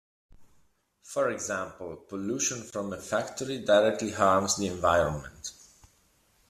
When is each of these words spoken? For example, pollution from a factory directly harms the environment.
For 1.03 1.29
example, 1.29 1.95
pollution 1.95 2.63
from 2.63 2.91
a 2.91 2.97
factory 2.99 3.59
directly 3.59 4.09
harms 4.09 4.57
the 4.57 4.65
environment. 4.65 5.51